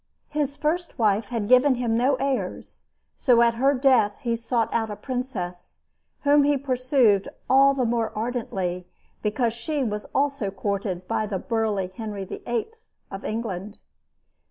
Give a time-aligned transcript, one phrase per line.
[0.29, 4.89] His first wife had given him no heirs; so at her death he sought out
[4.89, 5.83] a princess
[6.21, 8.87] whom he pursued all the more ardently
[9.21, 12.69] because she was also courted by the burly Henry VIII.
[13.11, 13.77] of England.